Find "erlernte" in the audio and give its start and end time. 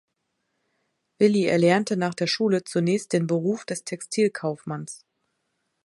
1.45-1.95